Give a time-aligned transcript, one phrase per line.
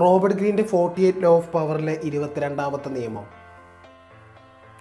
[0.00, 3.24] Robert ഗ്രീന്റെ forty eight law of പവറിലെ ഇരുപത്തിരണ്ടാമത്തെ നിയമം.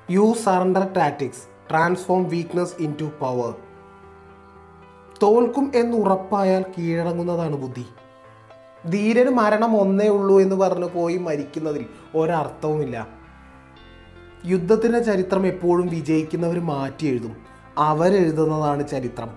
[0.10, 3.54] You surrender tactics transform weakness into power
[5.24, 7.86] തോൽക്കും എന്ന് ഉറപ്പായാൽ കീഴടങ്ങുന്നതാണ് ബുദ്ധി.
[8.90, 11.86] ധീരന് മരണം ഒന്നേ ഉള്ളൂ എന്ന് പറഞ്ഞു പോയി മരിക്കുന്നതിൽ
[12.16, 13.08] ഒരർത്ഥവുമില്ല.
[14.46, 17.38] യുദ്ധത്തിന്റെ ചരിത്രം എപ്പോഴും വിജയിക്കുന്നവർ മാറ്റി എഴുതും
[17.78, 19.30] അവരെഴുതുന്നതാണ് ചരിത്രം.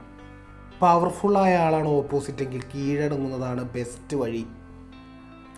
[0.80, 4.46] പവർഫുള്ളായ ആളാണ് ഓപ്പോസിറ്റ് എങ്കിൽ കീഴടങ്ങുന്നതാണ് ബെസ്റ്റ് വഴി.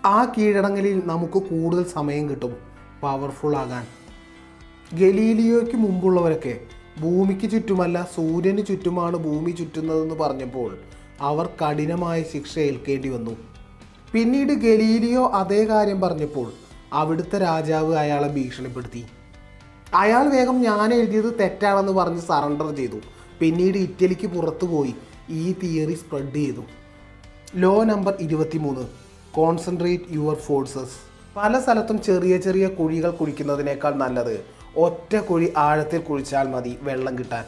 [0.04, 2.56] ആ കീഴടങ്ങലിൽ നമുക്ക് കൂടുതൽ സമയം കിട്ടും.
[3.02, 3.86] പവർഫുൾ ആകാൻ.
[4.94, 6.60] ഗലീലിയോയ്ക്ക് മുമ്പുള്ളവരൊക്കെ
[7.00, 10.78] ഭൂമിക്ക് ചുറ്റുമല്ല സൂര്യന് ചുറ്റുമാണ് ഭൂമി ചുറ്റുന്നതെന്ന് പറഞ്ഞപ്പോൾ
[11.20, 13.36] അവർ കഠിനമായ ശിക്ഷ ഏൽക്കേണ്ടി വന്നു.
[14.12, 16.52] പിന്നീട് ഗലീലിയോ അതേ കാര്യം പറഞ്ഞപ്പോൾ
[16.92, 19.04] അവിടുത്തെ രാജാവ് അയാളെ ഭീഷണിപ്പെടുത്തി.
[19.94, 22.96] അയാൾ വേഗം ഞാൻ എഴുതിയത് തെറ്റാണെന്ന് പറഞ്ഞ് സറണ്ടർ ചെയ്തു.
[23.40, 24.94] പിന്നീട് ഇറ്റലിക്ക് പുറത്തു പോയി
[25.28, 26.62] ഈ തിയറി സ്പ്രെഡ് ചെയ്തു.
[27.56, 29.07] ലോ നമ്പർ ഇരുപത്തിമൂന്ന്.
[29.34, 30.96] കോൺസെൻട്രേറ്റ് യുവർ ഫോഴ്സസ്
[31.36, 34.44] പല സ്ഥലത്തും ചെറിയ ചെറിയ കുഴികൾ കുഴിക്കുന്നതിനേക്കാൾ നല്ലത്
[34.76, 37.44] ഒറ്റ കുഴി ആഴത്തിൽ കുഴിച്ചാൽ മതി വെള്ളം കിട്ടാൻ.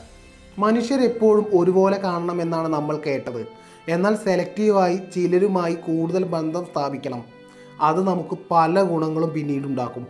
[0.58, 3.46] മനുഷ്യർ എപ്പോഴും ഒരുപോലെ കാണണമെന്നാണ് നമ്മൾ കേട്ടത്.
[3.88, 7.24] എന്നാൽ സെലക്റ്റീവായി ചിലരുമായി കൂടുതൽ ബന്ധം സ്ഥാപിക്കണം.
[7.80, 10.06] അത് നമുക്ക് പല ഗുണങ്ങളും പിന്നീടുണ്ടാക്കും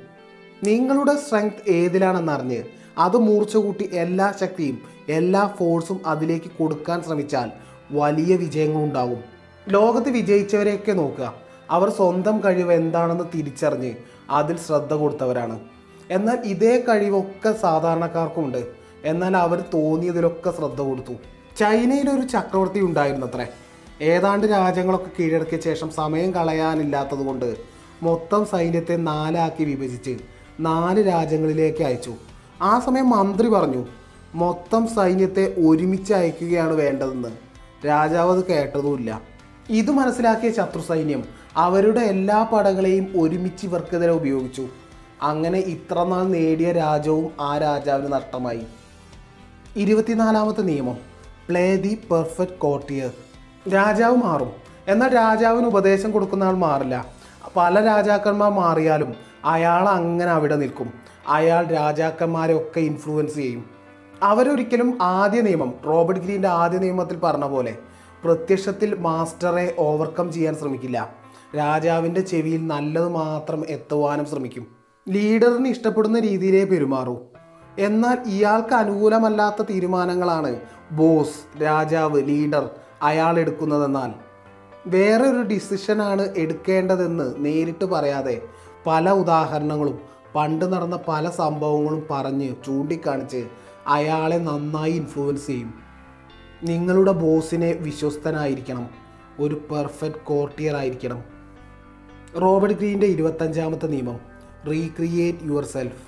[0.65, 2.63] നിങ്ങളുടെ സ്ട്രെങ്ത് ഏതിലാണെന്നറിഞ്ഞ്
[2.99, 7.51] അത് മൂർച്ച കൂട്ടി എല്ലാ ശക്തിയും എല്ലാ ഫോഴ്സും അതിലേക്ക് കൊടുക്കാൻ ശ്രമിച്ചാൽ
[7.91, 9.21] വലിയ വിജയങ്ങളുണ്ടാകും.
[9.69, 11.50] ലോകത്ത് വിജയിച്ചവരെയൊക്കെ നോക്കുക.
[11.71, 13.95] അവർ സ്വന്തം കഴിവ് എന്താണെന്ന് തിരിച്ചറിഞ്ഞ്
[14.31, 15.61] അതിൽ ശ്രദ്ധ കൊടുത്തവരാണ്.
[16.11, 18.67] എന്നാൽ ഇതേ കഴിവൊക്കെ സാധാരണക്കാർക്കുമുണ്ട്.
[19.05, 21.13] എന്നാൽ അവർ തോന്നിയതിലൊക്കെ ശ്രദ്ധ കൊടുത്തു.
[21.59, 23.47] ചൈനയിൽ ഒരു ചക്രവർത്തി ഉണ്ടായിരുന്നത്രേ.
[24.03, 27.57] ഏതാണ്ട് രാജ്യങ്ങളൊക്കെ കീഴടക്കിയ ശേഷം സമയം കളയാനില്ലാത്തതുകൊണ്ട്
[28.03, 30.19] മൊത്തം സൈന്യത്തെ നാലാക്കി വിഭജിച്ച്
[30.61, 32.15] നാല് രാജ്യങ്ങളിലേക്ക് അയച്ചു.
[32.63, 33.87] ആ സമയം മന്ത്രി പറഞ്ഞു
[34.35, 37.29] മൊത്തം സൈന്യത്തെ ഒരുമിച്ച് അയക്കുകയാണ് വേണ്ടതെന്ന്.
[37.87, 39.23] രാജാവ് അത് കേട്ടതുമില്ല.
[39.71, 44.69] ഇത് മനസ്സിലാക്കിയ ശത്രു സൈന്യം അവരുടെ എല്ലാ പടകളെയും ഒരുമിച്ച് ഇവർക്കെതിരെ ഉപയോഗിച്ചു.
[45.23, 48.67] അങ്ങനെ ഇത്രനാൾ നേടിയ രാജവും ആ രാജാവിന് നഷ്ടമായി.
[49.77, 50.99] ഇരുപത്തിനാലാമത്തെ നിയമം.
[51.49, 53.11] പ്ലേ ദി പെർഫെക്റ്റ് കോർട്ടിയർ
[53.71, 54.53] രാജാവ് മാറും.
[54.89, 57.07] എന്നാൽ രാജാവിന് ഉപദേശം കൊടുക്കുന്ന ആൾ മാറില്ല.
[57.57, 60.93] പല രാജാക്കന്മാർ മാറിയാലും അയാൾ അങ്ങനെ അവിടെ നിൽക്കും.
[61.29, 63.71] അയാൾ രാജാക്കന്മാരെ ഒക്കെ ഇൻഫ്ലുവൻസ് ചെയ്യും.
[64.23, 67.79] അവരൊരിക്കലും ആദ്യ നിയമം റോബർട്ട് ഗ്രീന്റെ ആദ്യ നിയമത്തിൽ പറഞ്ഞ പോലെ
[68.25, 71.20] പ്രത്യക്ഷത്തിൽ മാസ്റ്ററെ ഓവർകം ചെയ്യാൻ ശ്രമിക്കില്ല.
[71.57, 74.67] രാജാവിന്റെ ചെവിയിൽ നല്ലത് മാത്രം എത്തുവാനും ശ്രമിക്കും.
[75.09, 77.19] ലീഡറിന് ഇഷ്ടപ്പെടുന്ന രീതിയിലേ പെരുമാറൂ.
[77.79, 80.61] എന്നാൽ ഇയാൾക്ക് അനുകൂലമല്ലാത്ത തീരുമാനങ്ങളാണ്
[80.93, 82.71] ബോസ് രാജാവ് ലീഡർ
[83.03, 84.13] അയാൾ എടുക്കുന്നതെന്നാൽ.
[84.87, 88.43] വേറെ ഒരു ഡിസിഷനാണ് എടുക്കേണ്ടതെന്ന് നേരിട്ട് പറയാതെ
[88.87, 89.99] പല ഉദാഹരണങ്ങളും
[90.35, 93.47] പണ്ട് നടന്ന പല സംഭവങ്ങളും പറഞ്ഞ് ചൂണ്ടിക്കാണിച്ച്
[93.87, 95.75] അയാളെ നന്നായി ഇൻഫ്ലുവൻസ് ചെയ്യും.
[96.65, 98.89] നിങ്ങളുടെ ബോസിനെ വിശ്വസ്തനായിരിക്കണം.
[99.39, 101.40] ഒരു പെർഫെക്റ്റ് കോർട്ടിയർ ആയിരിക്കണം.
[102.39, 104.19] റോബർട്ട് ഗ്രീന്റെ ഇരുപത്തഞ്ചാമത്തെ നിയമം
[104.71, 106.03] റീക്രിയേറ്റ് യുവർ സെൽഫ്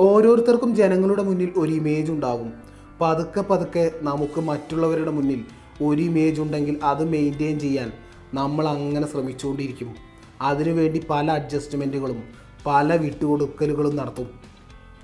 [0.00, 2.52] ഓരോരുത്തർക്കും ജനങ്ങളുടെ മുന്നിൽ ഒരു ഇമേജ് ഉണ്ടാകും.
[3.00, 5.44] പതുക്കെ പതുക്കെ നമുക്ക് മറ്റുള്ളവരുടെ മുന്നിൽ
[5.84, 7.92] ഒരു ഇമേജ് ഉണ്ടെങ്കിൽ അത് മെയിന്റെയിൻ ചെയ്യാൻ
[8.34, 9.94] നമ്മൾ അങ്ങനെ ശ്രമിച്ചുകൊണ്ടിരിക്കും.
[10.42, 12.22] അതിനുവേണ്ടി പല അഡ്ജസ്റ്റ്മെന്റുകളും
[12.66, 14.28] പല വിട്ടുകൊടുക്കലുകളും നടത്തും.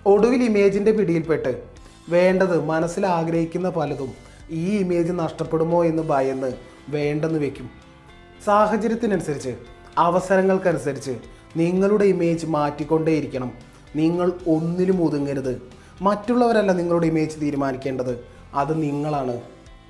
[0.07, 1.63] ഒടുവിൽ ഇമേജിന്റെ പിടിയിൽപ്പെട്ട്
[2.11, 4.13] വേണ്ടത് മനസ്സിൽ ആഗ്രഹിക്കുന്ന പലതും
[4.51, 6.53] ഈ ഇമേജ് നഷ്ടപ്പെടുമോ എന്ന് ഭയന്ന്
[6.89, 7.71] വേണ്ടെന്ന് വയ്ക്കും
[8.45, 11.19] സാഹചര്യത്തിനനുസരിച്ച് അവസരങ്ങൾക്കനുസരിച്ച്
[11.57, 13.53] നിങ്ങളുടെ ഇമേജ് മാറ്റിക്കൊണ്ടേയിരിക്കണം.
[13.97, 15.63] നിങ്ങൾ ഒന്നിലും ഒതുങ്ങരുത്.
[16.03, 18.25] മറ്റുള്ളവരല്ല നിങ്ങളുടെ ഇമേജ് തീരുമാനിക്കേണ്ടത്.
[18.55, 19.41] അത് നിങ്ങളാണ്.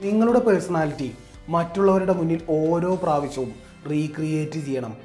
[0.03, 1.13] നിങ്ങളുടെ പേഴ്സണാലിറ്റി
[1.49, 3.53] മറ്റുള്ളവരുടെ മുന്നിൽ ഓരോ പ്രാവശ്യവും
[3.91, 4.97] റീക്രിയേറ്റ് ചെയ്യണം.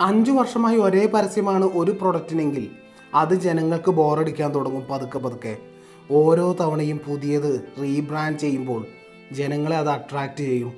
[0.00, 2.68] അഞ്ചു വർഷമായി ഒരേ പരസ്യമാണ് ഒരു പ്രൊഡക്റ്റിനെങ്കിൽ
[3.14, 5.56] അത് ജനങ്ങൾക്ക് ബോറടിക്കാൻ തുടങ്ങും പതുക്കെ പതുക്കെ.
[6.10, 8.86] ഓരോ തവണയും പുതിയത് റീബ്രാൻഡ് ചെയ്യുമ്പോൾ
[9.32, 10.72] ജനങ്ങളെ അത് അട്രാക്റ്റ് ചെയ്യും.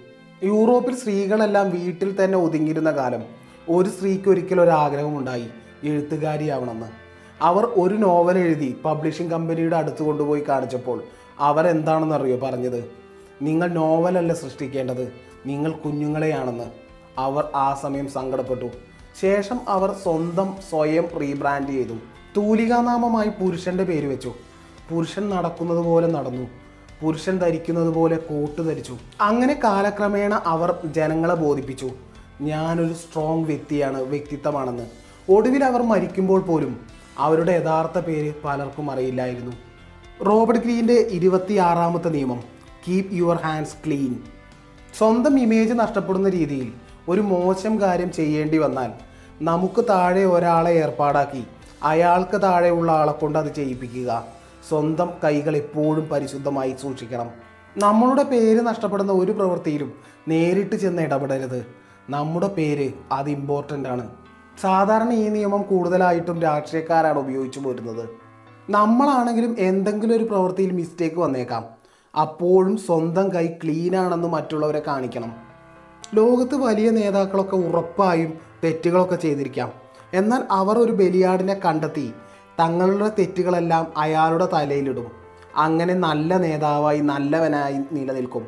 [0.45, 5.49] യൂറോപ്പിൽ സ്ത്രീകളെല്ലാം വീട്ടിൽ തന്നെ ഒതുങ്ങിയിരുന്ന കാലം ഒരു സ്ത്രീക്ക് ഒരിക്കലും ഒരു ആഗ്രഹമുണ്ടായി
[5.85, 6.87] എഴുത്തുകാരിയാവണമെന്ന്.
[7.43, 11.03] അവർ ഒരു നോവൽ എഴുതി പബ്ലിഷിംഗ് കമ്പനിയുടെ അടുത്ത് കൊണ്ടുപോയി കാണിച്ചപ്പോൾ
[11.39, 12.85] അവർ എന്താണെന്നറിയോ പറഞ്ഞത്?
[13.43, 15.13] നിങ്ങൾ നോവലല്ല സൃഷ്ടിക്കേണ്ടത്
[15.47, 16.65] നിങ്ങൾ കുഞ്ഞുങ്ങളെയാണെന്ന്.
[17.19, 18.67] അവർ ആ സമയം സങ്കടപ്പെട്ടു.
[19.21, 21.95] ശേഷം അവർ സ്വന്തം സ്വയം റീബ്രാൻഡ് ചെയ്തു.
[22.37, 24.35] തൂലികാനാമമായി പുരുഷന്റെ പേര് വെച്ചു.
[24.91, 26.47] പുരുഷൻ നടക്കുന്നത് പോലെ നടന്നു.
[27.03, 28.99] പുരുഷൻ ധരിക്കുന്നത് പോലെ കോട്ട് ധരിച്ചു.
[29.21, 31.91] അങ്ങനെ കാലക്രമേണ അവർ ജനങ്ങളെ ബോധിപ്പിച്ചു.
[32.41, 34.87] ഞാനൊരു സ്ട്രോങ് വ്യക്തിയാണ് വ്യക്തിത്വമാണെന്ന്.
[35.29, 36.81] ഒടുവിൽ അവർ മരിക്കുമ്പോൾ പോലും
[37.19, 39.53] അവരുടെ യഥാർത്ഥ പേര് പലർക്കും അറിയില്ലായിരുന്നു.
[40.25, 42.43] റോബർട്ട് ഗ്രീന്റെ ഇരുപത്തിയാറാമത്തെ നിയമം
[42.89, 44.17] കീപ് യുവർ ഹാൻഡ്സ് ക്ലീൻ
[44.99, 46.73] സ്വന്തം ഇമേജ് നഷ്ടപ്പെടുന്ന രീതിയിൽ
[47.09, 48.91] ഒരു മോശം കാര്യം ചെയ്യേണ്ടി വന്നാൽ
[49.43, 51.45] നമുക്ക് താഴെ ഒരാളെ ഏർപ്പാടാക്കി
[51.83, 54.25] അയാൾക്ക് താഴെയുള്ള ആളെ കൊണ്ട് അത് ചെയ്യിപ്പിക്കുക.
[54.69, 57.31] സ്വന്തം കൈകൾ എപ്പോഴും പരിശുദ്ധമായി സൂക്ഷിക്കണം.
[57.77, 59.93] നമ്മളുടെ പേര് നഷ്ടപ്പെടുന്ന ഒരു പ്രവൃത്തിയിലും
[60.29, 61.84] നേരിട്ട് ചെന്ന് ഇടപെടരുത്.
[62.11, 64.11] നമ്മുടെ പേര് അത് ഇമ്പോർട്ടന്റ് ആണ്.
[64.61, 68.09] സാധാരണ ഈ നിയമം കൂടുതലായിട്ടും രാഷ്ട്രീയക്കാരാണ് ഉപയോഗിച്ചു പോരുന്നത്.
[68.71, 71.65] നമ്മളാണെങ്കിലും എന്തെങ്കിലും ഒരു പ്രവൃത്തിയിൽ മിസ്റ്റേക്ക് വന്നേക്കാം.
[72.21, 75.33] അപ്പോഴും സ്വന്തം കൈ ക്ലീൻ ആണെന്ന് മറ്റുള്ളവരെ കാണിക്കണം.
[76.15, 79.73] ലോകത്ത് വലിയ നേതാക്കളൊക്കെ ഉറപ്പായും തെറ്റുകളൊക്കെ ചെയ്തിരിക്കാം.
[80.15, 82.13] എന്നാൽ അവർ ഒരു ബലിയാടിനെ കണ്ടെത്തി
[82.61, 85.07] തങ്ങളുടെ തെറ്റുകളെല്ലാം അയാളുടെ തലയിലിടും.
[85.57, 88.47] അങ്ങനെ നല്ല നേതാവായി നല്ലവനായി നിലനിൽക്കും.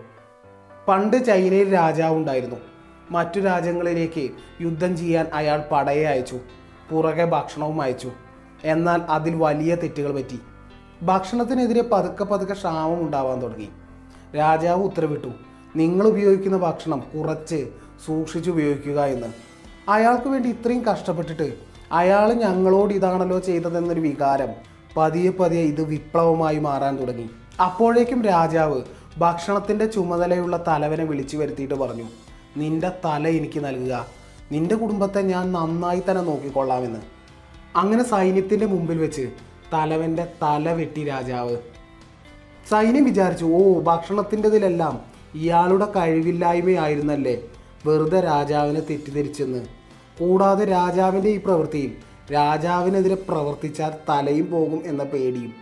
[0.88, 2.56] പണ്ട് ചൈനയിൽ രാജാവ് ഉണ്ടായിരുന്നു.
[3.10, 4.30] മറ്റു രാജ്യങ്ങളിലേക്ക്
[4.60, 6.38] യുദ്ധം ചെയ്യാൻ അയാൾ പടയെ അയച്ചു
[6.90, 8.10] പുറകെ ഭക്ഷണവും അയച്ചു.
[8.64, 10.38] എന്നാൽ അതിൽ വലിയ തെറ്റുകൾ പറ്റി.
[11.02, 13.68] ഭക്ഷണത്തിനെതിരെ പതുക്കെ പതുക്കെ ക്ഷാമം ഉണ്ടാവാൻ തുടങ്ങി.
[14.36, 15.28] രാജാവ് ഉത്തരവിട്ടു
[15.76, 17.68] നിങ്ങൾ ഉപയോഗിക്കുന്ന ഭക്ഷണം കുറച്ച്
[18.06, 19.26] സൂക്ഷിച്ചു ഉപയോഗിക്കുക എന്ന്.
[19.90, 21.54] അയാൾക്ക് വേണ്ടി ഇത്രയും കഷ്ടപ്പെട്ടിട്ട്
[21.92, 24.48] അയാൾ ഞങ്ങളോട് ഇതാണല്ലോ ചെയ്തതെന്നൊരു വികാരം
[24.96, 27.30] പതിയെ പതിയെ ഇത് വിപ്ലവമായി മാറാൻ തുടങ്ങി.
[27.62, 28.82] അപ്പോഴേക്കും രാജാവ്
[29.18, 32.04] ഭക്ഷണത്തിന്റെ ചുമതലയുള്ള തലവനെ വിളിച്ചു വരുത്തിയിട്ട് പറഞ്ഞു
[32.56, 34.06] നിന്റെ തല എനിക്ക് നൽകുക.
[34.52, 37.00] നിന്റെ കുടുംബത്തെ ഞാൻ നന്നായി തന്നെ നോക്കിക്കൊള്ളാമെന്ന്.
[37.76, 39.30] അങ്ങനെ സൈന്യത്തിന്റെ മുമ്പിൽ വെച്ച്
[39.72, 41.56] തലവന്റെ തല വെട്ടി രാജാവ്.
[42.68, 45.00] സൈന്യം വിചാരിച്ചു ഓ ഭക്ഷണത്തിന്റെതിലെല്ലാം
[45.34, 47.42] ഇയാളുടെ കഴിവില്ലായ്മയായിരുന്നല്ലേ
[47.86, 49.66] വെറുതെ രാജാവിനെ തെറ്റിദ്ധരിച്ചെന്ന്.
[50.20, 51.92] കൂടാതെ രാജാവിന്റെ ഈ പ്രവൃത്തിയിൽ
[52.34, 55.54] രാജാവിനെതിരെ പ്രവർത്തിച്ചാൽ തലയും പോകും എന്ന പേടിയും.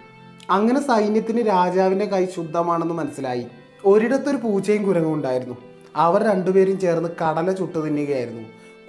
[0.51, 3.47] അങ്ങനെ സൈന്യത്തിന് രാജാവിന്റെ കൈ ശുദ്ധമാണെന്ന് മനസ്സിലായി.
[3.85, 5.74] ഒരിടത്തൊരു പൂച്ചയും കുരങ്ങും ഉണ്ടായിരുന്നു.
[5.97, 8.43] അവർ രണ്ടുപേരും ചേർന്ന് കടല ചുട്ടു തിന്നുകയായിരുന്നു.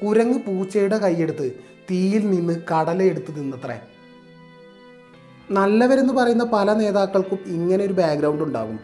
[0.03, 1.51] കുരങ്ങ് പൂച്ചയുടെ കൈയെടുത്ത്
[1.91, 3.79] തീയിൽ നിന്ന് കടല എടുത്ത് തിന്നത്രേ.
[5.51, 8.79] നല്ലവരെന്ന് പറയുന്ന പല നേതാക്കൾക്കും ഇങ്ങനെ ഒരു ബാക്ക്ഗ്രൗണ്ട് ഉണ്ടാകും.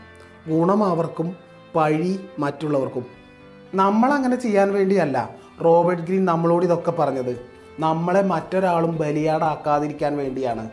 [0.47, 1.35] ഗുണം അവർക്കും
[1.75, 3.05] പഴി മറ്റുള്ളവർക്കും.
[3.75, 5.29] നമ്മൾ അങ്ങനെ ചെയ്യാൻ വേണ്ടിയല്ല.
[5.65, 7.41] റോബർട്ട് ഗ്രീൻ നമ്മളോട് ഇതൊക്കെ പറഞ്ഞത്.
[7.79, 10.69] നമ്മളെ മറ്റൊരാളും ബലിയാടാക്കാതിരിക്കാൻ വേണ്ടിയാണ്.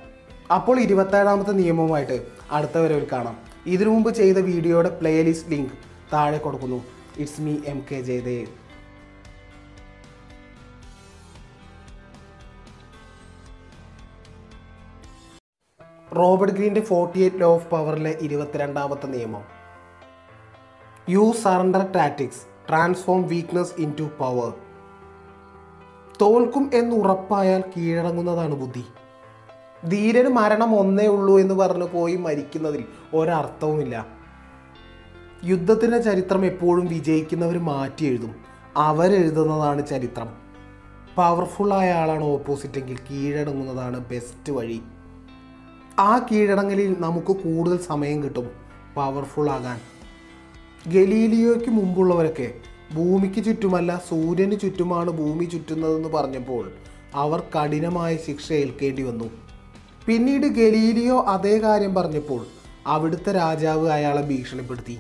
[0.54, 2.26] അപ്പോൾ ഇരുപത്തേഴാമത്തെ നിയമവുമായിട്ട്
[2.78, 3.36] ഒരു കാണാം.
[3.66, 5.70] ഇതിനു മുമ്പ് ചെയ്ത വീഡിയോയുടെ പ്ലേലിസ്റ്റ് ലിങ്ക്
[6.12, 6.97] താഴെ കൊടുക്കുന്നു.
[7.18, 8.46] It's me M K Jayadev
[16.16, 19.42] Robert ഗ്രീന്റെ forty eight law of പവറിലെ ഇരുപത്തിരണ്ടാമത്തെ നിയമം.
[21.08, 24.52] You surrender tactics transform weakness into power
[26.22, 28.84] തോൽക്കും എന്ന് ഉറപ്പായാൽ കീഴടങ്ങുന്നതാണ് ബുദ്ധി.
[29.88, 34.17] ധീരന് മരണം ഒന്നേ ഉള്ളൂ എന്ന് പറഞ്ഞു പോയി മരിക്കുന്നതിൽ ഒരർത്ഥവുമില്ല.
[35.44, 38.34] യുദ്ധത്തിന്റെ ചരിത്രം എപ്പോഴും വിജയിക്കുന്നവർ മാറ്റി എഴുതും.
[38.76, 40.28] അവരെഴുതുന്നതാണ് ചരിത്രം.
[41.16, 44.80] പവർഫുള്ളായ ആളാണ് ഓപ്പോസിറ്റ് എങ്കിൽ കീഴടങ്ങുന്നതാണ് ബെസ്റ്റ് വഴി.
[45.98, 48.50] ആ കീഴടങ്ങലിൽ നമുക്ക് കൂടുതൽ സമയം കിട്ടും
[48.96, 49.80] പവർഫുൾ ആകാൻ.
[50.86, 52.54] ഗലീലിയോയ്ക്ക് മുമ്പുള്ളവരൊക്കെ
[52.94, 56.72] ഭൂമിക്ക് ചുറ്റുമല്ല സൂര്യന് ചുറ്റുമാണ് ഭൂമി ചുറ്റുന്നതെന്ന് പറഞ്ഞപ്പോൾ
[57.14, 59.30] അവർ കഠിനമായ ശിക്ഷ ഏൽക്കേണ്ടി വന്നു.
[60.06, 62.46] പിന്നീട് ഗലീലിയോ അതേ കാര്യം പറഞ്ഞപ്പോൾ
[62.86, 64.98] അവിടുത്തെ രാജാവ് അയാളെ ഭീഷണിപ്പെടുത്തി.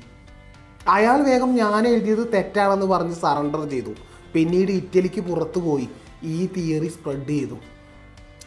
[0.88, 3.90] അയാൾ വേഗം ഞാൻ എഴുതിയത് തെറ്റാണെന്ന് പറഞ്ഞ് സറണ്ടർ ചെയ്തു.
[4.32, 5.88] പിന്നീട് ഇറ്റലിക്ക് പുറത്തു പോയി.
[6.22, 7.56] ഈ തിയറി സ്പ്രെഡ് ചെയ്തു.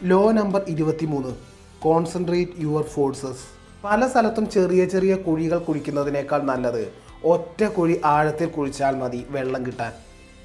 [0.04, 1.34] ലോ നമ്പർ ഇരുപത്തിമൂന്ന്.
[1.82, 3.44] കോൺസെൻട്രേറ്റ് യുവർ ഫോഴ്സസ്
[3.84, 6.92] പല സ്ഥലത്തും ചെറിയ ചെറിയ കുഴികൾ കുഴിക്കുന്നതിനേക്കാൾ നല്ലത്
[7.24, 9.92] ഒറ്റ കുഴി ആഴത്തിൽ കുഴിച്ചാൽ മതി വെള്ളം കിട്ടാൻ.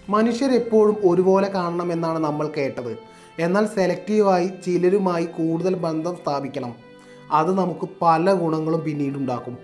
[0.09, 2.97] മനുഷ്യർ എപ്പോഴും ഒരുപോലെ കാണണമെന്നാണ് നമ്മൾ കേട്ടത്.
[3.39, 6.75] എന്നാൽ സെലക്റ്റീവായി ചിലരുമായി കൂടുതൽ ബന്ധം സ്ഥാപിക്കണം.
[7.31, 9.57] അത് നമുക്ക് പല ഗുണങ്ങളും പിന്നീടുണ്ടാക്കും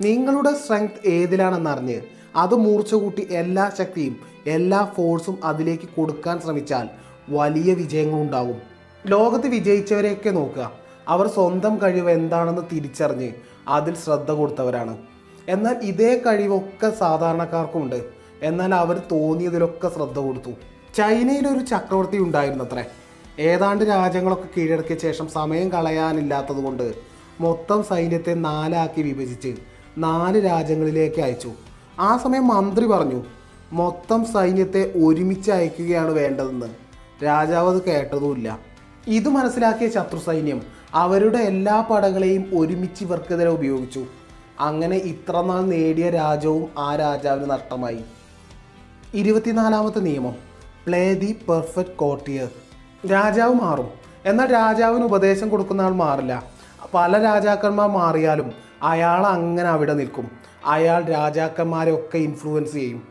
[0.00, 2.00] നിങ്ങളുടെ സ്ട്രെങ്ത് ഏതിലാണെന്നറിഞ്ഞ്
[2.36, 6.88] അത് മൂർച്ച കൂട്ടി എല്ലാ ശക്തിയും എല്ലാ ഫോഴ്സും അതിലേക്ക് കൊടുക്കാൻ ശ്രമിച്ചാൽ
[7.28, 8.62] വലിയ വിജയങ്ങളുണ്ടാകും.
[9.06, 10.72] ലോകത്ത് വിജയിച്ചവരെയൊക്കെ നോക്കുക.
[11.08, 13.32] അവർ സ്വന്തം കഴിവ് എന്താണെന്ന് തിരിച്ചറിഞ്ഞ്
[13.68, 14.98] അതിൽ ശ്രദ്ധ കൊടുത്തവരാണ്.
[15.48, 18.04] എന്നാൽ ഇതേ കഴിവൊക്കെ സാധാരണക്കാർക്കുണ്ട്
[18.42, 20.50] എന്നാൽ അവർ തോന്നിയതിലൊക്കെ ശ്രദ്ധ കൊടുത്തു.
[20.96, 22.84] ചൈനയിൽ ഒരു ചക്രവർത്തി ഉണ്ടായിരുന്നത്രേ.
[23.38, 26.94] ഏതാണ്ട് രാജ്യങ്ങളൊക്കെ കീഴടക്കിയ ശേഷം സമയം കളയാനില്ലാത്തതുകൊണ്ട്
[27.40, 31.52] മൊത്തം സൈന്യത്തെ നാലാക്കി വിഭജിച്ച് നാല് രാജ്യങ്ങളിലേക്ക് അയച്ചു.
[32.00, 33.24] ആ സമയം മന്ത്രി പറഞ്ഞു
[33.72, 36.66] മൊത്തം സൈന്യത്തെ ഒരുമിച്ച് അയക്കുകയാണ് വേണ്ടതെന്ന്.
[37.24, 38.58] രാജാവ് അത് കേട്ടതുമില്ല.
[39.06, 40.62] ഇത് മനസ്സിലാക്കിയ ശത്രു സൈന്യം
[40.94, 44.06] അവരുടെ എല്ലാ പടകളെയും ഒരുമിച്ച് ഇവർക്കെതിരെ ഉപയോഗിച്ചു.
[44.60, 47.98] അങ്ങനെ ഇത്ര നാൾ നേടിയ രാജ്യവും ആ രാജാവിന് നഷ്ടമായി.
[49.14, 50.34] ഇരുപത്തിനാലാമത്തെ നിയമം
[50.86, 52.48] പ്ലേ ദി പെർഫെക്റ്റ് കോർട്ടിയർ
[53.10, 53.90] രാജാവ് മാറും.
[54.26, 56.44] എന്നാൽ രാജാവിന് ഉപദേശം കൊടുക്കുന്ന ആൾ മാറില്ല.
[56.94, 58.52] പല രാജാക്കന്മാർ മാറിയാലും
[58.84, 60.30] അയാൾ അങ്ങനെ അവിടെ നിൽക്കും.
[60.66, 63.02] അയാൾ രാജാക്കന്മാരെ ഒക്കെ ഇൻഫ്ലുവൻസ് ചെയ്യും.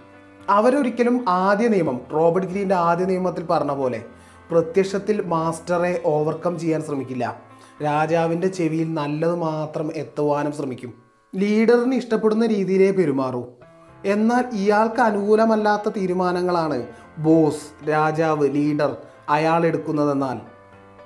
[0.49, 4.03] അവരൊരിക്കലും ആദ്യ നിയമം റോബർട്ട് ഗ്രീന്റെ ആദ്യ നിയമത്തിൽ പറഞ്ഞ പോലെ
[4.51, 7.41] പ്രത്യക്ഷത്തിൽ മാസ്റ്ററെ ഓവർകം ചെയ്യാൻ ശ്രമിക്കില്ല.
[7.83, 10.93] രാജാവിന്റെ ചെവിയിൽ നല്ലത് മാത്രം എത്തുവാനും ശ്രമിക്കും.
[11.35, 13.45] ലീഡറിന് ഇഷ്ടപ്പെടുന്ന രീതിയിലേ പെരുമാറൂ.
[14.05, 16.87] എന്നാൽ ഇയാൾക്ക് അനുകൂലമല്ലാത്ത തീരുമാനങ്ങളാണ്
[17.17, 18.97] ബോസ് രാജാവ് ലീഡർ
[19.29, 20.37] അയാൾ എടുക്കുന്നതെന്നാൽ.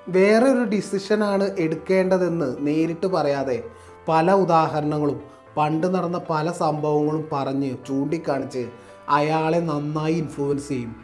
[0.08, 3.62] വേറൊരു ഡിസിഷനാണ് എടുക്കേണ്ടതെന്ന് നേരിട്ട് പറയാതെ
[4.08, 5.20] പല ഉദാഹരണങ്ങളും
[5.56, 8.68] പണ്ട് നടന്ന പല സംഭവങ്ങളും പറഞ്ഞ് ചൂണ്ടിക്കാണിച്ച്
[9.08, 10.96] അയാളെ നന്നായി ഇൻഫ്ലുവൻസ് ചെയ്യും.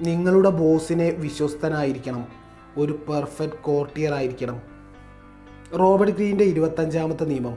[0.00, 2.24] നിങ്ങളുടെ ബോസിനെ വിശ്വസ്തനായിരിക്കണം.
[2.76, 4.60] ഒരു പെർഫെക്റ്റ് കോർട്ടിയർ ആയിരിക്കണം.
[5.80, 7.56] റോബർട്ട് ഗ്രീന്റെ ഇരുപത്തഞ്ചാമത്തെ നിയമം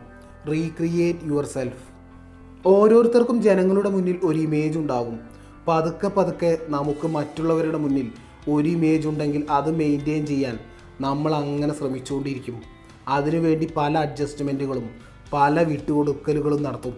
[0.52, 1.88] റീക്രിയേറ്റ് യുവർ സെൽഫ്
[2.68, 5.20] ഓരോരുത്തർക്കും ജനങ്ങളുടെ മുന്നിൽ ഒരു ഇമേജ് ഉണ്ടാകും.
[5.68, 8.12] പതുക്കെ പതുക്കെ നമുക്ക് മറ്റുള്ളവരുടെ മുന്നിൽ
[8.50, 10.60] ഒരു ഇമേജ് ഉണ്ടെങ്കിൽ അത് മെയിന്റെയിൻ ചെയ്യാൻ
[11.02, 12.77] നമ്മൾ അങ്ങനെ ശ്രമിച്ചുകൊണ്ടിരിക്കും.
[13.08, 14.90] അതിനുവേണ്ടി പല അഡ്ജസ്റ്റ്മെന്റുകളും
[15.34, 16.98] പല വിട്ടുകൊടുക്കലുകളും നടത്തും.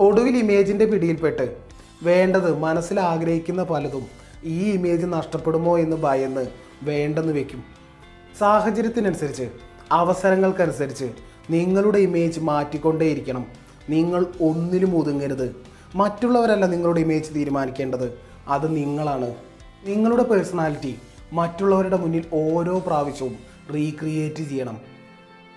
[0.00, 1.56] ഒടുവിൽ ഇമേജിന്റെ പിടിയിൽപ്പെട്ട്
[2.02, 4.06] വേണ്ടത് മനസ്സിൽ ആഗ്രഹിക്കുന്ന പലതും
[4.44, 6.46] ഈ ഇമേജ് നഷ്ടപ്പെടുമോ എന്ന് ഭയന്ന്
[6.82, 7.64] വേണ്ടെന്ന് വെക്കും.
[8.38, 9.48] സാഹചര്യത്തിനനുസരിച്ച്
[9.92, 11.12] അവസരങ്ങൾക്കനുസരിച്ച്
[11.50, 13.46] നിങ്ങളുടെ ഇമേജ് മാറ്റിക്കൊണ്ടേയിരിക്കണം.
[13.90, 15.56] നിങ്ങൾ ഒന്നിലും ഒതുങ്ങരുത്.
[15.94, 18.18] മറ്റുള്ളവരല്ല നിങ്ങളുടെ ഇമേജ് തീരുമാനിക്കേണ്ടത്.
[18.48, 19.34] അത് നിങ്ങളാണ്.
[19.84, 20.98] നിങ്ങളുടെ പേഴ്സണാലിറ്റി
[21.32, 23.36] മറ്റുള്ളവരുടെ മുന്നിൽ ഓരോ പ്രാവശ്യവും
[23.74, 24.89] റീക്രിയേറ്റ് ചെയ്യണം.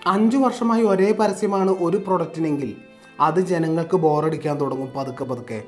[0.06, 2.74] അഞ്ചു വർഷമായി ഒരേ പരസ്യമാണ് ഒരു പ്രൊഡക്റ്റിനെങ്കിൽ
[3.20, 5.62] അത് ജനങ്ങൾക്ക് ബോറടിക്കാൻ തുടങ്ങും പതുക്കെ പതുക്കെ.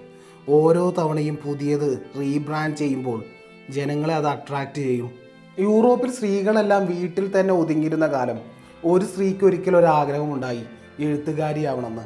[0.49, 3.25] ഓരോ തവണയും പുതിയത് റീബ്രാൻഡ് ചെയ്യുമ്പോൾ
[3.71, 5.11] ജനങ്ങളെ അത് അട്രാക്റ്റ് ചെയ്യും.
[5.59, 8.39] യൂറോപ്പിൽ സ്ത്രീകളെല്ലാം വീട്ടിൽ തന്നെ ഒതുങ്ങിയിരുന്ന കാലം
[8.85, 10.63] ഒരു സ്ത്രീക്ക് ഒരിക്കലും ഒരു ആഗ്രഹമുണ്ടായി
[11.01, 12.03] എഴുത്തുകാരിയാവണമെന്ന്.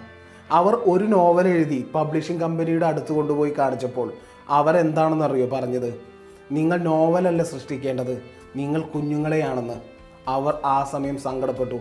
[0.51, 4.13] അവർ ഒരു നോവൽ എഴുതി പബ്ലിഷിംഗ് കമ്പനിയുടെ അടുത്ത് കൊണ്ടുപോയി കാണിച്ചപ്പോൾ
[4.49, 6.01] അവരെന്താണെന്നറിയോ പറഞ്ഞത്?
[6.53, 8.23] നിങ്ങൾ നോവലല്ല സൃഷ്ടിക്കേണ്ടത്
[8.57, 9.75] നിങ്ങൾ കുഞ്ഞുങ്ങളെയാണെന്ന്.
[10.29, 11.81] അവർ ആ സമയം സങ്കടപ്പെട്ടു.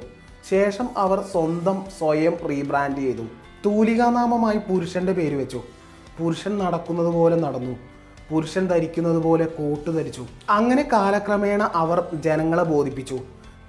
[0.49, 3.23] ശേഷം അവർ സ്വന്തം സ്വയം റീബ്രാൻഡ് ചെയ്തു.
[3.65, 5.63] തൂലികാനാമമായി പുരുഷന്റെ പേര് വെച്ചു.
[6.19, 7.75] പുരുഷൻ നടക്കുന്നത് പോലെ നടന്നു.
[8.31, 10.25] പുരുഷൻ ധരിക്കുന്നത് പോലെ കോട്ട് ധരിച്ചു.
[10.49, 13.19] അങ്ങനെ കാലക്രമേണ അവർ ജനങ്ങളെ ബോധിപ്പിച്ചു.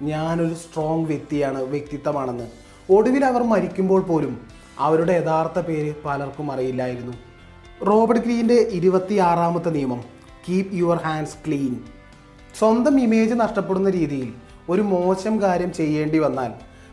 [0.01, 2.47] ഞാനൊരു സ്ട്രോങ് വ്യക്തിയാണ് വ്യക്തിത്വമാണെന്ന്.
[2.89, 4.41] ഒടുവിൽ അവർ മരിക്കുമ്പോൾ പോലും
[4.79, 7.13] അവരുടെ യഥാർത്ഥ പേര് പലർക്കും അറിയില്ലായിരുന്നു.
[7.85, 10.03] റോബർട്ട് ഗ്രീന്റെ ഇരുപത്തിയാറാമത്തെ നിയമം
[10.49, 11.75] കീപ് യുവർ ഹാൻഡ്സ് ക്ലീൻ
[12.59, 14.33] സ്വന്തം ഇമേജ് നഷ്ടപ്പെടുന്ന രീതിയിൽ
[14.69, 16.51] ഒരു മോശം കാര്യം ചെയ്യേണ്ടി വന്നാൽ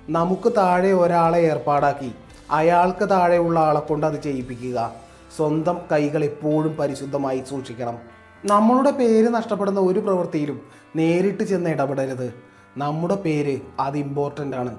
[0.08, 2.12] നമുക്ക് താഴെ ഒരാളെ ഏർപ്പാടാക്കി
[2.50, 4.94] അയാൾക്ക് താഴെയുള്ള ആളെ കൊണ്ട് അത് ചെയ്യിപ്പിക്കുക.
[5.36, 7.98] സ്വന്തം കൈകൾ എപ്പോഴും പരിശുദ്ധമായി സൂക്ഷിക്കണം.
[8.44, 10.60] നമ്മളുടെ പേര് നഷ്ടപ്പെടുന്ന ഒരു പ്രവൃത്തിയിലും
[10.96, 12.34] നേരിട്ട് ചെന്ന് ഇടപെടരുത്.
[12.76, 14.76] നമ്മുടെ പേര് അത് ഇമ്പോർട്ടന്റ് ആണ്.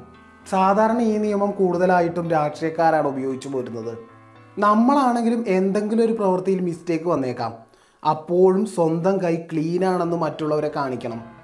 [0.49, 3.97] സാധാരണ ഈ നിയമം കൂടുതലായിട്ടും രാഷ്ട്രീയക്കാരാണ് ഉപയോഗിച്ചു പോരുന്നത്.
[4.59, 7.53] നമ്മളാണെങ്കിലും എന്തെങ്കിലും ഒരു പ്രവൃത്തിയിൽ മിസ്റ്റേക്ക് വന്നേക്കാം.
[8.09, 11.38] അപ്പോഴും സ്വന്തം കൈ ക്ലീനാണെന്ന് മറ്റുള്ളവരെ കാണിക്കണം.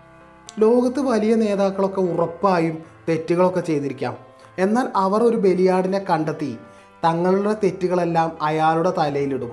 [0.59, 4.17] ലോകത്ത് വലിയ നേതാക്കളൊക്കെ ഉറപ്പായും തെറ്റുകളൊക്കെ ചെയ്തിരിക്കാം.
[4.57, 6.57] എന്നാൽ അവർ ഒരു ബലിയാടിനെ കണ്ടെത്തി
[7.05, 9.51] തങ്ങളുടെ തെറ്റുകളെല്ലാം അയാളുടെ തലയിലിടും.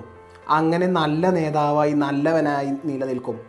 [0.49, 3.39] അങ്ങനെ നല്ല നേതാവായി നല്ലവനായി നിലനിൽക്കും.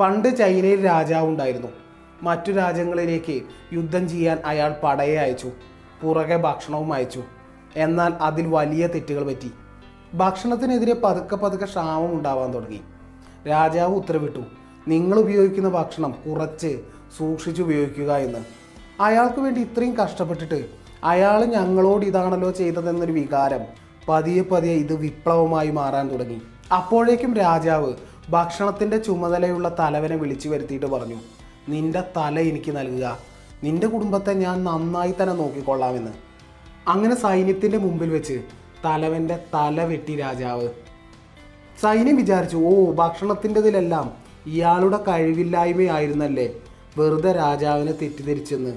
[0.00, 1.68] പണ്ട് ചൈനയിൽ രാജാവുണ്ടായിരുന്നു
[2.22, 5.50] മറ്റു രാജ്യങ്ങളിലേക്ക് യുദ്ധം ചെയ്യാൻ അയാൾ പടയെ അയച്ചു
[6.02, 7.22] പുറകെ ഭക്ഷണവും അയച്ചു.
[7.76, 9.50] എന്നാൽ അതിൽ വലിയ തെറ്റുകൾ പറ്റി.
[10.14, 12.80] ഭക്ഷണത്തിനെതിരെ പതുക്കെ പതുക്കെ ക്ഷാമം ഉണ്ടാവാൻ തുടങ്ങി.
[13.48, 14.63] രാജാവ് ഉത്തരവിട്ടു.
[14.88, 16.80] നിങ്ങൾ ഉപയോഗിക്കുന്ന ഭക്ഷണം കുറച്ച്
[17.18, 18.38] സൂക്ഷിച്ച് ഉപയോഗിക്കുക എന്ന്.
[19.00, 20.66] അയാൾക്ക് വേണ്ടി ഇത്രയും കഷ്ടപ്പെട്ടിട്ട്
[21.04, 23.60] അയാൾ ഞങ്ങളോട് ഇതാണല്ലോ ചെയ്തതെന്നൊരു വികാരം
[24.08, 26.42] പതിയെ പതിയെ ഇത് വിപ്ലവമായി മാറാൻ തുടങ്ങി.
[26.74, 27.92] അപ്പോഴേക്കും രാജാവ്
[28.30, 31.16] ഭക്ഷണത്തിന്റെ ചുമതലയുള്ള തലവനെ വിളിച്ചു വരുത്തിയിട്ട് പറഞ്ഞു
[31.68, 33.18] നിന്റെ തല എനിക്ക് നൽകുക.
[33.64, 36.10] നിന്റെ കുടുംബത്തെ ഞാൻ നന്നായി തന്നെ നോക്കിക്കൊള്ളാമെന്ന്.
[36.88, 38.42] അങ്ങനെ സൈന്യത്തിന്റെ മുമ്പിൽ വെച്ച്
[38.84, 40.68] തലവന്റെ തല വെട്ടി രാജാവ്.
[41.82, 46.54] സൈന്യം വിചാരിച്ചു ഓ ഭക്ഷണത്തിന്റെതിലെല്ലാം ഇയാളുടെ കഴിവില്ലായ്മയായിരുന്നല്ലേ
[46.98, 48.76] വെറുതെ രാജാവിനെ തെറ്റിദ്ധരിച്ചെന്ന്.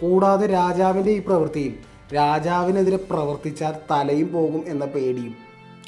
[0.00, 1.74] കൂടാതെ രാജാവിന്റെ ഈ പ്രവൃത്തിയിൽ
[2.14, 5.34] രാജാവിനെതിരെ പ്രവർത്തിച്ചാൽ തലയും പോകും എന്ന പേടിയും.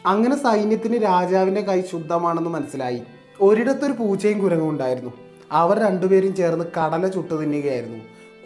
[0.07, 3.03] അങ്ങനെ സൈന്യത്തിന് രാജാവിന്റെ കൈ ശുദ്ധമാണെന്ന് മനസ്സിലായി.
[3.41, 5.13] ഒരിടത്തൊരു പൂച്ചയും കുരങ്ങും ഉണ്ടായിരുന്നു.
[5.53, 7.99] അവർ രണ്ടുപേരും ചേർന്ന് കടല ചുട്ടു തിന്നുകയായിരുന്നു.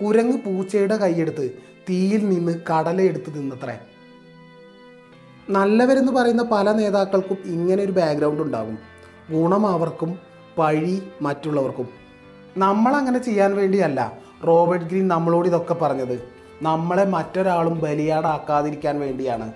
[0.05, 3.79] കുരങ്ങ് പൂച്ചയുടെ കൈയെടുത്ത് തീയിൽ നിന്ന് കടല എടുത്ത് തിന്നത്രേ.
[5.51, 8.79] നല്ലവരെന്ന് പറയുന്ന പല നേതാക്കൾക്കും ഇങ്ങനെ ഒരു ബാക്ക്ഗ്രൗണ്ട് ഉണ്ടാകും.
[9.31, 10.30] ഗുണം അവർക്കും
[10.61, 11.89] പഴി മറ്റുള്ളവർക്കും.
[12.57, 14.01] നമ്മളങ്ങനെ ചെയ്യാൻ വേണ്ടിയല്ല.
[14.47, 16.17] റോബർട്ട് ഗ്രീൻ നമ്മളോട് ഇതൊക്കെ പറഞ്ഞത്.
[16.63, 19.53] നമ്മളെ മറ്റൊരാളും ബലിയാടാക്കാതിരിക്കാൻ വേണ്ടിയാണ്.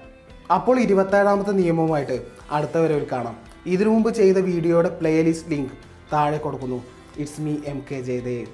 [0.54, 2.16] അപ്പോൾ ഇരുപത്തേഴാമത്തെ നിയമവുമായിട്ട്
[2.50, 3.37] അടുത്ത വരവിൽ കാണാം.
[3.66, 5.70] ഇതിനു മുമ്പ് ചെയ്ത വീഡിയോയുടെ പ്ലേലിസ്റ്റ് ലിങ്ക്
[6.12, 6.82] താഴെ കൊടുക്കുന്നു.
[7.18, 8.46] It's me M K Jayadev